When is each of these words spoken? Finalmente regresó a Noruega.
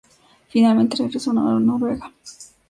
Finalmente 0.47 0.97
regresó 0.97 1.29
a 1.29 1.33
Noruega. 1.59 2.11